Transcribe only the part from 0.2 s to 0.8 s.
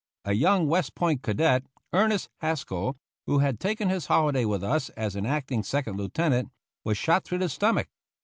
A young